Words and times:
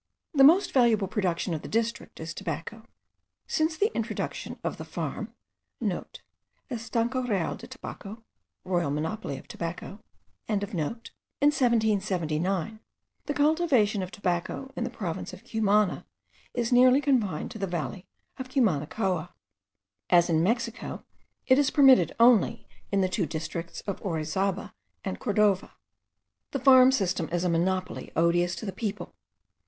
The 0.33 0.43
most 0.43 0.71
valuable 0.71 1.07
production 1.07 1.53
of 1.53 1.61
the 1.61 1.67
district 1.67 2.19
is 2.19 2.33
tobacco. 2.33 2.87
Since 3.45 3.77
the 3.77 3.95
introduction 3.95 4.57
of 4.63 4.77
the 4.77 4.83
farm* 4.83 5.35
(* 5.61 5.83
Estanco 6.71 7.29
real 7.29 7.53
de 7.53 7.67
tabaco, 7.67 8.23
royal 8.63 8.89
monopoly 8.89 9.37
of 9.37 9.47
tobacco.) 9.47 10.01
in 10.47 10.59
1779, 10.59 12.79
the 13.27 13.33
cultivation 13.35 14.01
of 14.01 14.09
tobacco 14.09 14.73
in 14.75 14.83
the 14.83 14.89
province 14.89 15.33
of 15.33 15.43
Cumana 15.43 16.07
is 16.55 16.71
nearly 16.73 16.99
confined 16.99 17.51
to 17.51 17.59
the 17.59 17.67
valley 17.67 18.07
of 18.39 18.49
Cumanacoa; 18.49 19.29
as 20.09 20.31
in 20.31 20.41
Mexico 20.41 21.05
it 21.45 21.59
is 21.59 21.69
permitted 21.69 22.15
only 22.19 22.67
in 22.91 23.01
the 23.01 23.07
two 23.07 23.27
districts 23.27 23.81
of 23.81 24.01
Orizaba 24.01 24.73
and 25.05 25.19
Cordova. 25.19 25.73
The 26.49 26.59
farm 26.59 26.91
system 26.91 27.29
is 27.31 27.43
a 27.43 27.49
monopoly 27.49 28.11
odious 28.15 28.55
to 28.55 28.65
the 28.65 28.73
people. 28.73 29.13